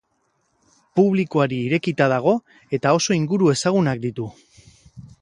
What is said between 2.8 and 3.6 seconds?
oso inguru